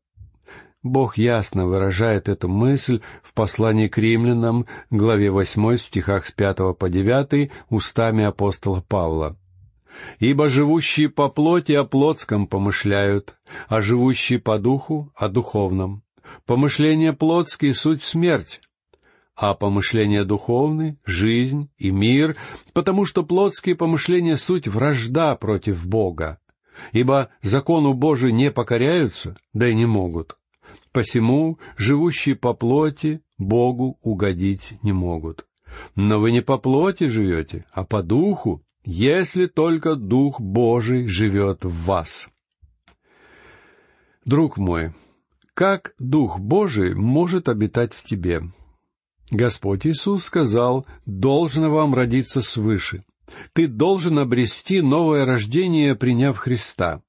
Бог 0.82 1.20
ясно 1.20 1.68
выражает 1.68 2.28
эту 2.30 2.48
мысль 2.48 3.02
в 3.22 3.36
послании 3.36 3.88
к 3.88 4.00
римлянам, 4.00 4.66
главе 4.90 5.30
восьмой, 5.30 5.78
стихах 5.78 6.26
с 6.26 6.32
пятого 6.32 6.74
по 6.74 6.90
девятый, 6.90 7.52
устами 7.70 8.24
апостола 8.24 8.82
Павла. 8.82 9.38
«Ибо 10.18 10.50
живущие 10.50 11.10
по 11.10 11.30
плоти 11.30 11.74
о 11.74 11.84
плотском 11.84 12.48
помышляют, 12.48 13.36
а 13.68 13.82
живущие 13.82 14.40
по 14.40 14.58
духу— 14.58 15.12
о 15.16 15.28
духовном. 15.30 16.02
Помышления 16.48 17.14
плотские— 17.14 17.74
суть 17.76 18.02
смерть, 18.02 18.62
а 19.40 19.54
помышления 19.54 20.26
духовны, 20.26 20.98
жизнь 21.06 21.70
и 21.78 21.92
мир, 21.92 22.36
потому 22.74 23.06
что 23.06 23.24
плотские 23.24 23.76
помышления— 23.76 24.36
суть 24.38 24.68
вражда 24.68 25.36
против 25.38 25.88
Бога, 25.88 26.40
ибо 26.92 27.30
закону 27.42 27.94
Божию 27.94 28.34
не 28.34 28.52
покоряются, 28.52 29.38
да 29.54 29.70
и 29.70 29.76
не 29.76 29.86
могут. 29.86 30.38
Посему 30.92 31.58
живущие 31.78 32.36
по 32.36 32.54
плоти 32.54 33.22
Богу 33.38 33.98
угодить 34.02 34.74
не 34.84 34.92
могут. 34.92 35.46
Но 35.96 36.20
вы 36.20 36.34
не 36.34 36.42
по 36.42 36.58
плоти 36.58 37.08
живете, 37.08 37.66
а 37.72 37.86
по 37.86 38.04
духу, 38.04 38.62
если 38.84 39.46
только 39.46 39.96
Дух 39.96 40.42
Божий 40.42 41.08
живет 41.08 41.64
в 41.64 41.86
вас. 41.86 42.28
Друг 44.26 44.58
мой, 44.58 44.94
как 45.54 45.94
Дух 45.98 46.40
Божий 46.40 46.94
может 46.94 47.48
обитать 47.48 47.94
в 47.94 48.04
тебе? 48.04 48.42
Господь 49.32 49.86
Иисус 49.86 50.24
сказал, 50.24 50.88
«Должно 51.06 51.70
вам 51.70 51.94
родиться 51.94 52.42
свыше». 52.42 53.04
Ты 53.54 53.68
должен 53.68 54.18
обрести 54.18 54.82
новое 54.82 55.26
рождение, 55.26 55.96
приняв 55.96 56.38
Христа. 56.38 57.02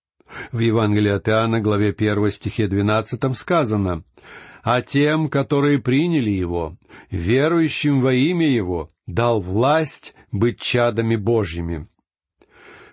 В 0.53 0.59
Евангелии 0.59 1.11
от 1.11 1.29
Иоанна, 1.29 1.61
главе 1.61 1.91
1 1.91 2.31
стихе 2.31 2.67
12 2.67 3.37
сказано, 3.37 4.05
«А 4.63 4.83
тем, 4.83 5.29
которые 5.29 5.79
приняли 5.79 6.31
Его, 6.31 6.77
верующим 7.11 8.03
во 8.03 8.13
имя 8.13 8.47
Его, 8.47 8.91
дал 9.07 9.41
власть 9.41 10.15
быть 10.31 10.61
чадами 10.61 11.17
Божьими». 11.17 11.89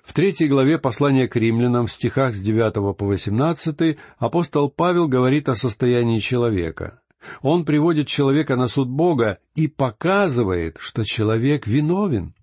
В 0.03 0.13
третьей 0.13 0.48
главе 0.48 0.77
послания 0.77 1.27
к 1.27 1.36
римлянам 1.36 1.88
в 1.88 1.91
стихах 1.91 2.34
с 2.34 2.41
9 2.41 2.96
по 2.96 3.05
18 3.05 3.98
апостол 4.17 4.69
Павел 4.69 5.10
говорит 5.10 5.50
о 5.50 5.55
состоянии 5.55 6.19
человека. 6.19 7.01
Он 7.41 7.65
приводит 7.65 8.07
человека 8.07 8.55
на 8.55 8.67
суд 8.67 8.89
Бога 8.89 9.39
и 9.55 9.67
показывает, 9.67 10.77
что 10.79 11.03
человек 11.03 11.67
виновен. 11.67 12.34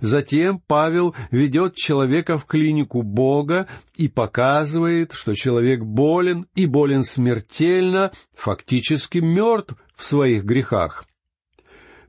Затем 0.00 0.60
Павел 0.66 1.14
ведет 1.30 1.76
человека 1.76 2.38
в 2.38 2.46
клинику 2.46 3.02
Бога 3.02 3.68
и 3.96 4.08
показывает, 4.08 5.12
что 5.12 5.34
человек 5.34 5.82
болен 5.82 6.46
и 6.54 6.66
болен 6.66 7.04
смертельно, 7.04 8.12
фактически 8.34 9.18
мертв 9.18 9.76
в 9.94 10.04
своих 10.04 10.44
грехах. 10.44 11.04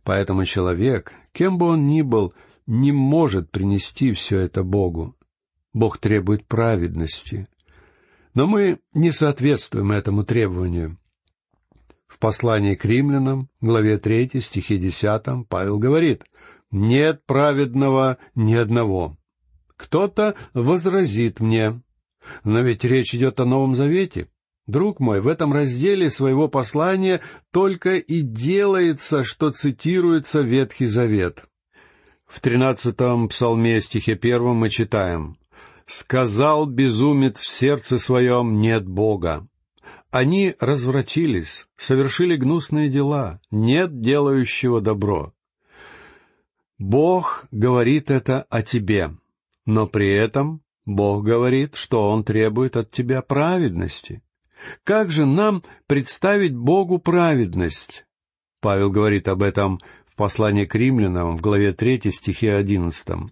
Поэтому 0.04 0.46
человек, 0.46 1.14
кем 1.32 1.58
бы 1.58 1.68
он 1.68 1.88
ни 1.88 2.02
был, 2.02 2.34
не 2.66 2.92
может 2.92 3.52
принести 3.52 4.14
все 4.14 4.40
это 4.40 4.64
Богу. 4.64 5.16
Бог 5.74 6.00
требует 6.00 6.48
праведности. 6.48 7.48
Но 8.34 8.48
мы 8.48 8.80
не 8.94 9.12
соответствуем 9.12 9.92
этому 9.92 10.24
требованию. 10.24 10.98
В 12.10 12.20
послании 12.20 12.76
к 12.76 12.84
римлянам, 12.84 13.50
главе 13.62 13.98
3, 13.98 14.42
стихе 14.42 14.78
10, 14.78 15.48
Павел 15.48 15.80
говорит— 15.80 16.26
нет 16.72 17.26
праведного 17.26 18.18
ни 18.36 18.54
одного. 18.54 19.18
Кто-то 19.76 20.36
возразит 20.54 21.40
мне, 21.40 21.82
но 22.44 22.62
ведь 22.62 22.84
речь 22.84 23.16
идет 23.16 23.40
о 23.40 23.46
Новом 23.46 23.76
Завете. 23.76 24.30
Друг 24.68 25.00
мой, 25.00 25.20
в 25.20 25.28
этом 25.28 25.52
разделе 25.52 26.12
своего 26.12 26.48
послания 26.48 27.22
только 27.52 27.96
и 27.96 28.22
делается, 28.22 29.24
что 29.24 29.52
цитируется 29.52 30.42
Ветхий 30.42 30.86
Завет. 30.86 31.46
В 32.28 32.40
тринадцатом 32.40 33.30
псалме 33.30 33.82
стихе 33.82 34.16
первом 34.16 34.58
мы 34.58 34.70
читаем 34.70 35.38
«Сказал 35.88 36.68
безумец 36.68 37.40
в 37.40 37.48
сердце 37.48 37.98
своем, 37.98 38.60
нет 38.60 38.88
Бога». 38.88 39.49
Они 40.12 40.56
развратились, 40.60 41.68
совершили 41.78 42.36
гнусные 42.36 42.90
дела, 42.90 43.40
нет 43.52 44.02
делающего 44.02 44.82
добро. 44.82 45.34
Бог 46.80 47.46
говорит 47.52 48.10
это 48.10 48.44
о 48.50 48.64
тебе, 48.64 49.16
но 49.66 49.86
при 49.86 50.12
этом 50.12 50.62
Бог 50.86 51.24
говорит, 51.24 51.76
что 51.76 52.10
Он 52.10 52.24
требует 52.24 52.76
от 52.76 52.90
тебя 52.90 53.22
праведности. 53.22 54.24
Как 54.84 55.12
же 55.12 55.26
нам 55.26 55.64
представить 55.86 56.56
Богу 56.56 56.98
праведность? 56.98 58.06
Павел 58.62 58.90
говорит 58.90 59.28
об 59.28 59.44
этом 59.44 59.80
в 60.08 60.16
послании 60.16 60.66
к 60.66 60.74
римлянам 60.74 61.38
в 61.38 61.42
главе 61.42 61.72
3 61.72 62.12
стихе 62.12 62.56
11. 62.56 63.32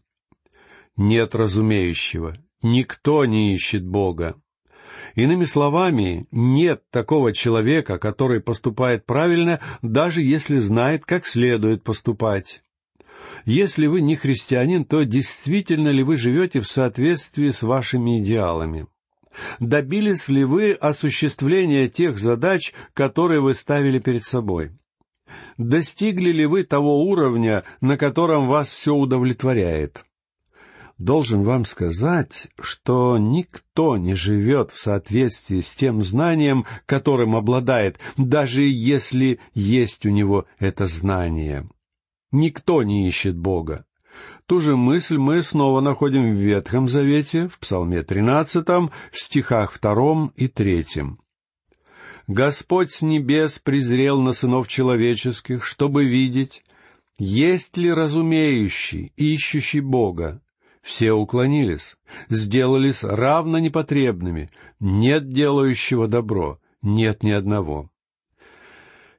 «Нет 0.96 1.34
разумеющего, 1.34 2.38
никто 2.62 3.25
не 3.25 3.55
ищет 3.55 3.86
Бога. 3.86 4.36
Иными 5.15 5.46
словами, 5.46 6.25
нет 6.32 6.84
такого 6.91 7.34
человека, 7.34 7.98
который 7.98 8.41
поступает 8.41 9.06
правильно, 9.06 9.60
даже 9.82 10.22
если 10.22 10.60
знает, 10.60 11.06
как 11.06 11.25
следует 11.25 11.84
поступать. 11.84 12.62
Если 13.46 13.88
вы 13.88 14.01
не 14.01 14.15
христианин, 14.15 14.86
то 14.86 15.03
действительно 15.03 15.89
ли 15.89 16.03
вы 16.03 16.17
живете 16.17 16.62
в 16.62 16.67
соответствии 16.67 17.51
с 17.51 17.62
вашими 17.62 18.20
идеалами? 18.20 18.88
Добились 19.60 20.29
ли 20.29 20.44
вы 20.44 20.72
осуществления 20.74 21.88
тех 21.88 22.17
задач, 22.17 22.74
которые 22.93 23.41
вы 23.41 23.54
ставили 23.54 24.00
перед 24.00 24.26
собой? 24.26 24.71
Достигли 25.58 26.32
ли 26.32 26.45
вы 26.45 26.63
того 26.63 27.04
уровня, 27.04 27.63
на 27.82 27.97
котором 27.97 28.47
вас 28.47 28.69
все 28.69 28.93
удовлетворяет? 28.93 30.04
Должен 30.97 31.43
вам 31.43 31.65
сказать, 31.65 32.47
что 32.60 33.19
никто 33.19 33.97
не 33.97 34.15
живет 34.15 34.71
в 34.71 34.79
соответствии 34.79 35.62
с 35.62 35.69
тем 35.71 36.01
знанием, 36.01 36.65
которым 36.88 37.36
обладает, 37.36 37.99
даже 38.17 38.63
если 38.63 39.39
есть 39.53 40.07
у 40.07 40.10
него 40.10 40.45
это 40.57 40.88
знание. 40.88 41.69
Никто 42.31 42.81
не 42.81 43.07
ищет 43.07 43.38
Бога. 43.38 43.86
Ту 44.47 44.60
же 44.60 44.75
мысль 44.75 45.17
мы 45.17 45.43
снова 45.43 45.81
находим 45.81 46.31
в 46.31 46.39
Ветхом 46.39 46.88
Завете, 46.88 47.47
в 47.47 47.60
Псалме 47.60 48.01
13, 48.01 48.67
в 48.67 48.91
стихах 49.13 49.79
2 49.79 50.31
и 50.36 50.47
3. 50.47 50.86
«Господь 52.25 52.91
с 52.91 53.03
небес 53.03 53.60
презрел 53.60 54.19
на 54.19 54.33
сынов 54.33 54.67
человеческих, 54.67 55.63
чтобы 55.63 56.05
видеть, 56.05 56.63
есть 57.19 57.77
ли 57.77 57.91
разумеющий, 57.91 59.13
ищущий 59.15 59.79
Бога. 59.79 60.41
Все 60.88 61.12
уклонились, 61.12 61.97
сделались 62.30 63.04
равно 63.04 63.60
непотребными, 63.60 64.50
нет 64.80 65.28
делающего 65.28 66.08
добро, 66.08 66.62
нет 66.82 67.23
ни 67.23 67.32
одного». 67.32 67.89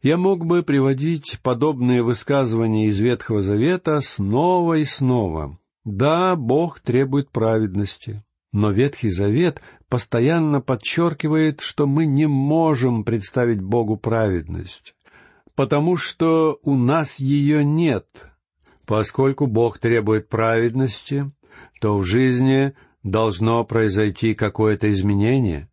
Я 0.01 0.17
мог 0.17 0.47
бы 0.47 0.63
приводить 0.63 1.39
подобные 1.43 2.03
высказывания 2.03 2.87
из 2.87 2.99
Ветхого 3.01 3.43
Завета 3.43 4.01
снова 4.01 4.79
и 4.79 4.87
снова. 4.87 5.59
Да, 5.85 6.37
Бог 6.37 6.81
требует 6.81 7.31
праведности, 7.31 8.25
но 8.51 8.71
Ветхий 8.71 9.11
Завет 9.11 9.61
постоянно 9.91 10.63
подчеркивает, 10.63 11.61
что 11.61 11.87
мы 11.87 12.07
не 12.07 12.27
можем 12.27 13.05
представить 13.05 13.61
Богу 13.61 13.99
праведность, 13.99 14.95
потому 15.55 15.99
что 15.99 16.61
у 16.63 16.77
нас 16.77 17.19
ее 17.19 17.63
нет. 17.63 18.07
Поскольку 18.87 19.47
Бог 19.47 19.79
требует 19.79 20.31
праведности, 20.31 21.31
то 21.81 21.99
в 21.99 22.05
жизни 22.05 22.75
должно 23.03 23.65
произойти 23.65 24.35
какое-то 24.35 24.91
изменение, 24.91 25.69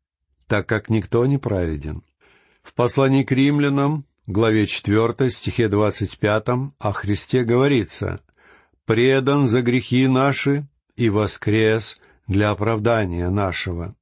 так 0.47 0.67
как 0.67 0.89
никто 0.89 1.25
не 1.25 1.38
праведен. 1.38 2.03
В 2.61 2.73
послании 2.73 3.23
к 3.23 3.31
римлянам 3.31 4.05
главе 4.27 4.67
4, 4.67 5.29
стихе 5.29 5.67
25 5.67 6.47
о 6.79 6.91
Христе 6.93 7.43
говорится 7.43 8.21
«предан 8.85 9.47
за 9.47 9.61
грехи 9.61 10.07
наши 10.07 10.67
и 10.95 11.09
воскрес 11.09 11.99
для 12.27 12.51
оправдания 12.51 13.29
нашего». 13.29 13.95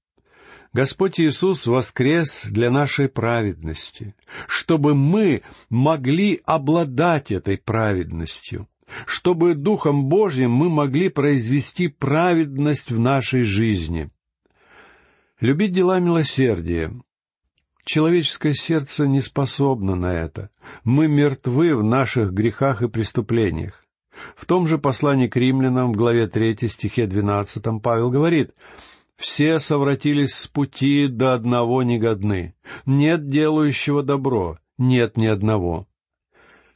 Господь 0.73 1.19
Иисус 1.19 1.67
воскрес 1.67 2.47
для 2.49 2.71
нашей 2.71 3.07
праведности, 3.07 4.15
чтобы 4.47 4.95
мы 4.95 5.43
могли 5.69 6.41
обладать 6.45 7.31
этой 7.31 7.59
праведностью, 7.59 8.67
чтобы 9.05 9.55
Духом 9.55 10.05
Божьим 10.05 10.51
мы 10.51 10.69
могли 10.69 11.09
произвести 11.09 11.87
праведность 11.87 12.91
в 12.91 12.99
нашей 12.99 13.43
жизни. 13.43 14.09
Любить 15.39 15.73
дела 15.73 15.99
милосердия, 15.99 16.93
Человеческое 17.85 18.53
сердце 18.53 19.07
не 19.07 19.21
способно 19.21 19.95
на 19.95 20.13
это. 20.13 20.49
Мы 20.85 21.07
мертвы 21.07 21.75
в 21.75 21.83
наших 21.83 22.31
грехах 22.31 22.81
и 22.81 22.87
преступлениях. 22.87 23.85
В 24.35 24.45
том 24.45 24.67
же 24.67 24.77
послании 24.77 25.27
к 25.27 25.35
римлянам 25.35 25.91
в 25.91 25.97
главе 25.97 26.27
3 26.27 26.69
стихе 26.69 27.07
12 27.07 27.81
Павел 27.81 28.09
говорит, 28.09 28.51
«Все 29.17 29.59
совратились 29.59 30.33
с 30.33 30.47
пути 30.47 31.07
до 31.07 31.33
одного 31.33 31.83
негодны. 31.83 32.55
Нет 32.85 33.27
делающего 33.27 34.01
добро, 34.01 34.59
нет 34.77 35.17
ни 35.17 35.25
одного». 35.25 35.87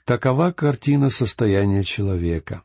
Такова 0.07 0.53
картина 0.53 1.09
состояния 1.09 1.83
человека. 1.83 2.63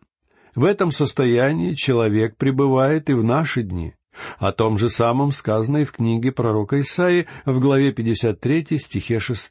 В 0.55 0.63
этом 0.63 0.93
состоянии 0.93 1.75
человек 1.75 2.37
пребывает 2.37 3.11
и 3.11 3.15
в 3.15 3.25
наши 3.25 3.65
дни. 3.65 3.95
О 4.39 4.53
том 4.53 4.79
же 4.79 4.89
самом 4.89 5.33
сказано 5.33 5.79
и 5.79 5.85
в 5.85 5.91
книге 5.91 6.31
пророка 6.31 6.81
Исаии 6.81 7.27
в 7.45 7.59
главе 7.59 7.91
53 7.91 8.79
стихе 8.79 9.19
6. 9.19 9.51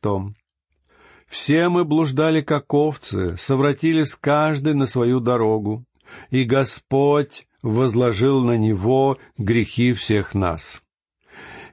«Все 1.28 1.68
мы 1.68 1.84
блуждали, 1.84 2.40
как 2.40 2.74
овцы, 2.74 3.36
совратились 3.36 4.16
каждый 4.16 4.74
на 4.74 4.88
свою 4.88 5.20
дорогу, 5.20 5.84
и 6.30 6.46
Господь 6.46 7.46
возложил 7.62 8.42
на 8.42 8.56
него 8.56 9.18
грехи 9.38 9.92
всех 9.92 10.34
нас». 10.34 10.82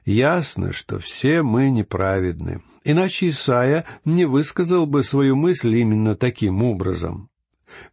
Ясно, 0.03 0.73
что 0.73 0.99
все 0.99 1.43
мы 1.43 1.69
неправедны, 1.69 2.61
иначе 2.83 3.29
Исаия 3.29 3.85
не 4.05 4.25
высказал 4.25 4.85
бы 4.85 5.03
свою 5.03 5.35
мысль 5.35 5.75
именно 5.75 6.15
таким 6.15 6.63
образом. 6.63 7.29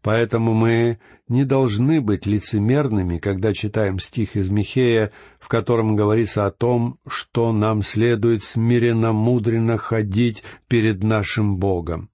Поэтому 0.02 0.54
мы 0.54 0.98
не 1.28 1.44
должны 1.44 2.00
быть 2.00 2.26
лицемерными, 2.26 3.18
когда 3.18 3.52
читаем 3.52 3.98
стих 3.98 4.36
из 4.36 4.48
Михея, 4.48 5.12
в 5.38 5.48
котором 5.48 5.96
говорится 5.96 6.46
о 6.46 6.50
том, 6.50 6.98
что 7.06 7.52
нам 7.52 7.82
следует 7.82 8.42
смиренно, 8.42 9.12
мудренно 9.12 9.76
ходить 9.76 10.42
перед 10.68 11.02
нашим 11.02 11.56
Богом. 11.58 12.10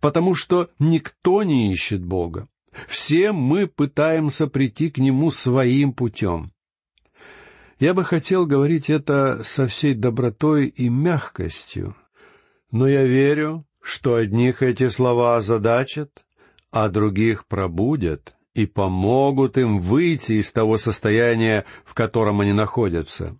потому 0.00 0.34
что 0.34 0.68
никто 0.78 1.42
не 1.42 1.72
ищет 1.72 2.04
Бога. 2.04 2.48
Все 2.88 3.32
мы 3.32 3.66
пытаемся 3.66 4.46
прийти 4.46 4.90
к 4.90 4.98
Нему 4.98 5.30
своим 5.30 5.92
путем. 5.92 6.52
Я 7.78 7.94
бы 7.94 8.04
хотел 8.04 8.46
говорить 8.46 8.90
это 8.90 9.40
со 9.44 9.66
всей 9.66 9.94
добротой 9.94 10.68
и 10.68 10.88
мягкостью, 10.88 11.96
но 12.72 12.88
я 12.88 13.04
верю, 13.04 13.64
что 13.80 14.16
одних 14.16 14.62
эти 14.62 14.88
слова 14.88 15.36
озадачат, 15.36 16.10
а 16.72 16.88
других 16.88 17.46
пробудят 17.46 18.34
и 18.54 18.66
помогут 18.66 19.58
им 19.58 19.80
выйти 19.80 20.32
из 20.34 20.50
того 20.52 20.78
состояния, 20.78 21.64
в 21.84 21.94
котором 21.94 22.40
они 22.40 22.52
находятся. 22.52 23.36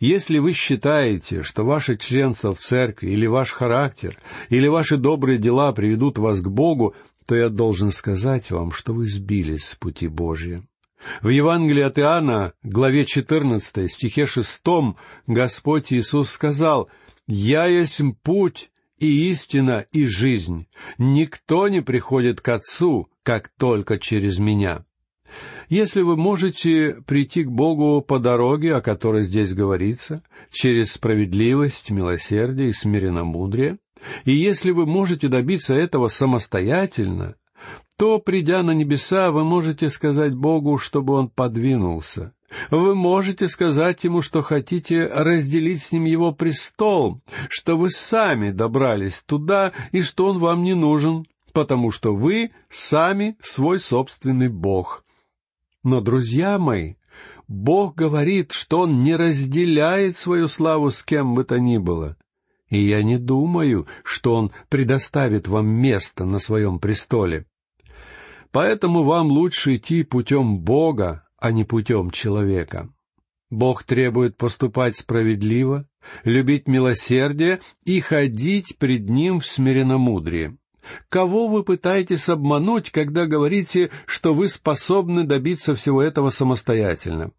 Если 0.00 0.38
вы 0.38 0.52
считаете, 0.52 1.42
что 1.42 1.64
ваше 1.64 1.96
членство 1.96 2.54
в 2.54 2.60
церкви 2.60 3.10
или 3.10 3.26
ваш 3.26 3.52
характер, 3.52 4.18
или 4.48 4.68
ваши 4.68 4.96
добрые 4.96 5.38
дела 5.38 5.72
приведут 5.72 6.18
вас 6.18 6.40
к 6.40 6.48
Богу, 6.48 6.94
то 7.26 7.36
я 7.36 7.48
должен 7.48 7.90
сказать 7.90 8.50
вам, 8.50 8.72
что 8.72 8.92
вы 8.92 9.06
сбились 9.06 9.64
с 9.68 9.74
пути 9.76 10.08
Божьего. 10.08 10.64
В 11.20 11.28
Евангелии 11.28 11.82
от 11.82 11.98
Иоанна, 11.98 12.52
главе 12.62 13.04
14, 13.04 13.90
стихе 13.90 14.26
6, 14.26 14.62
Господь 15.26 15.92
Иисус 15.92 16.30
сказал, 16.30 16.88
«Я 17.28 17.66
есть 17.66 18.00
путь 18.22 18.70
и 18.98 19.30
истина 19.30 19.86
и 19.92 20.06
жизнь. 20.06 20.66
Никто 20.98 21.68
не 21.68 21.80
приходит 21.80 22.40
к 22.40 22.48
Отцу, 22.48 23.08
как 23.22 23.50
только 23.58 23.98
через 23.98 24.38
Меня». 24.38 24.84
Если 25.68 26.02
вы 26.02 26.16
можете 26.16 26.96
прийти 27.06 27.44
к 27.44 27.50
Богу 27.50 28.02
по 28.02 28.18
дороге, 28.18 28.74
о 28.74 28.82
которой 28.82 29.22
здесь 29.22 29.54
говорится, 29.54 30.22
через 30.50 30.92
справедливость, 30.92 31.90
милосердие 31.90 32.68
и 32.68 32.72
смиренномудрие, 32.74 33.78
и 34.24 34.32
если 34.32 34.70
вы 34.72 34.84
можете 34.84 35.28
добиться 35.28 35.74
этого 35.74 36.08
самостоятельно, 36.08 37.36
то, 37.96 38.18
придя 38.18 38.62
на 38.62 38.72
небеса, 38.72 39.30
вы 39.30 39.44
можете 39.44 39.88
сказать 39.88 40.34
Богу, 40.34 40.76
чтобы 40.76 41.14
Он 41.14 41.28
подвинулся. 41.28 42.34
Вы 42.70 42.94
можете 42.94 43.48
сказать 43.48 44.04
Ему, 44.04 44.22
что 44.22 44.42
хотите 44.42 45.06
разделить 45.06 45.82
с 45.82 45.92
Ним 45.92 46.04
Его 46.04 46.32
престол, 46.32 47.20
что 47.48 47.76
вы 47.76 47.90
сами 47.90 48.50
добрались 48.50 49.22
туда 49.22 49.72
и 49.92 50.02
что 50.02 50.26
Он 50.26 50.38
вам 50.38 50.62
не 50.62 50.74
нужен, 50.74 51.26
потому 51.52 51.90
что 51.90 52.14
вы 52.14 52.50
сами 52.68 53.36
свой 53.42 53.80
собственный 53.80 54.48
Бог. 54.48 55.04
Но, 55.82 56.00
друзья 56.00 56.58
мои, 56.58 56.94
Бог 57.48 57.94
говорит, 57.94 58.52
что 58.52 58.80
Он 58.80 59.02
не 59.02 59.16
разделяет 59.16 60.16
свою 60.16 60.48
славу 60.48 60.90
с 60.90 61.02
кем 61.02 61.34
бы 61.34 61.44
то 61.44 61.58
ни 61.58 61.78
было. 61.78 62.16
И 62.68 62.80
я 62.80 63.02
не 63.02 63.18
думаю, 63.18 63.86
что 64.02 64.34
Он 64.34 64.50
предоставит 64.68 65.48
вам 65.48 65.66
место 65.66 66.24
на 66.24 66.38
своем 66.38 66.78
престоле. 66.78 67.46
Поэтому 68.50 69.02
вам 69.02 69.28
лучше 69.28 69.76
идти 69.76 70.02
путем 70.02 70.58
Бога, 70.58 71.26
а 71.42 71.50
не 71.50 71.64
путем 71.64 72.12
человека. 72.12 72.88
Бог 73.50 73.82
требует 73.82 74.36
поступать 74.36 74.96
справедливо, 74.96 75.88
любить 76.22 76.68
милосердие 76.68 77.60
и 77.84 77.98
ходить 77.98 78.78
пред 78.78 79.10
Ним 79.10 79.40
в 79.40 79.46
смиренномудрии. 79.46 80.56
Кого 81.08 81.48
вы 81.48 81.64
пытаетесь 81.64 82.28
обмануть, 82.28 82.90
когда 82.90 83.26
говорите, 83.26 83.90
что 84.06 84.34
вы 84.34 84.48
способны 84.48 85.24
добиться 85.24 85.74
всего 85.74 86.00
этого 86.00 86.28
самостоятельно? 86.28 87.32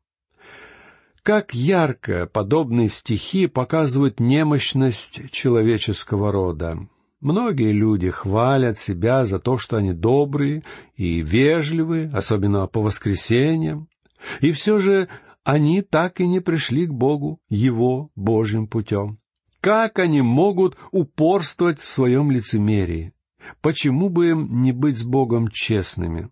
Как 1.22 1.54
ярко 1.54 2.28
подобные 2.28 2.90
стихи 2.90 3.48
показывают 3.48 4.20
немощность 4.20 5.32
человеческого 5.32 6.34
рода. 6.34 6.90
Многие 7.22 7.72
люди 7.72 8.10
хвалят 8.10 8.78
себя 8.78 9.24
за 9.24 9.40
то, 9.40 9.58
что 9.58 9.78
они 9.78 9.94
добрые 9.94 10.62
и 10.98 11.22
вежливые, 11.22 12.12
особенно 12.14 12.68
по 12.68 12.82
воскресеньям. 12.82 13.88
И 14.42 14.52
все 14.52 14.80
же 14.80 15.08
они 15.44 15.82
так 15.82 16.20
и 16.22 16.28
не 16.28 16.40
пришли 16.40 16.88
к 16.88 16.92
Богу 16.92 17.40
Его 17.50 18.12
Божьим 18.16 18.68
путем. 18.68 19.20
Как 19.62 20.00
они 20.00 20.22
могут 20.22 20.78
упорствовать 20.92 21.80
в 21.80 21.90
своем 21.90 22.32
лицемерии? 22.32 23.14
Почему 23.62 24.10
бы 24.10 24.30
им 24.30 24.62
не 24.62 24.72
быть 24.72 24.98
с 24.98 25.04
Богом 25.04 25.50
честными? 25.50 26.30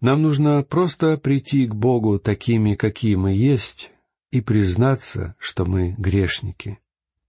Нам 0.00 0.22
нужно 0.22 0.62
просто 0.62 1.16
прийти 1.16 1.66
к 1.66 1.74
Богу 1.74 2.18
такими, 2.18 2.74
какие 2.74 3.14
мы 3.14 3.32
есть, 3.32 3.92
и 4.30 4.40
признаться, 4.40 5.36
что 5.38 5.64
мы 5.64 5.94
грешники. 5.96 6.80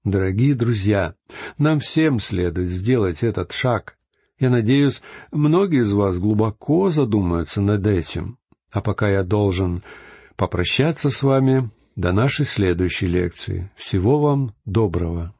Дорогие 0.04 0.56
друзья, 0.56 1.16
нам 1.58 1.80
всем 1.80 2.20
следует 2.20 2.70
сделать 2.70 3.24
этот 3.24 3.52
шаг. 3.52 3.98
Я 4.40 4.50
надеюсь, 4.50 5.02
многие 5.32 5.82
из 5.82 5.94
вас 5.94 6.18
глубоко 6.18 6.90
задумаются 6.90 7.62
над 7.62 7.86
этим. 7.88 8.38
А 8.74 8.82
пока 8.82 9.10
я 9.10 9.24
должен 9.24 9.84
попрощаться 10.36 11.10
с 11.10 11.22
вами 11.24 11.70
до 11.96 12.12
нашей 12.12 12.46
следующей 12.46 13.08
лекции. 13.08 13.70
Всего 13.76 14.20
вам 14.20 14.54
доброго. 14.66 15.34